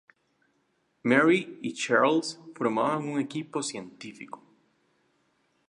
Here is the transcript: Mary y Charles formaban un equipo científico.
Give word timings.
Mary 1.03 1.59
y 1.61 1.75
Charles 1.75 2.39
formaban 2.55 3.07
un 3.07 3.19
equipo 3.19 3.61
científico. 3.61 4.41